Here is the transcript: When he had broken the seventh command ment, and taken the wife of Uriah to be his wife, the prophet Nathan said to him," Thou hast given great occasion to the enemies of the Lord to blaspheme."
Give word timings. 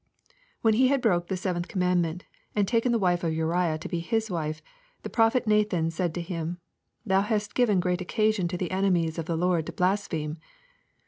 When 0.63 0.73
he 0.73 0.87
had 0.87 0.99
broken 0.99 1.27
the 1.29 1.37
seventh 1.37 1.67
command 1.67 2.01
ment, 2.01 2.23
and 2.55 2.67
taken 2.67 2.91
the 2.91 2.97
wife 2.97 3.23
of 3.23 3.33
Uriah 3.33 3.77
to 3.77 3.87
be 3.87 3.99
his 3.99 4.31
wife, 4.31 4.59
the 5.03 5.11
prophet 5.11 5.45
Nathan 5.45 5.91
said 5.91 6.15
to 6.15 6.21
him," 6.23 6.57
Thou 7.05 7.21
hast 7.21 7.53
given 7.53 7.79
great 7.79 8.01
occasion 8.01 8.47
to 8.47 8.57
the 8.57 8.71
enemies 8.71 9.19
of 9.19 9.25
the 9.27 9.37
Lord 9.37 9.67
to 9.67 9.71
blaspheme." 9.71 10.39